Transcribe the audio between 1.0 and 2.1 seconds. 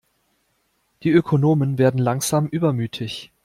Die Ökonomen werden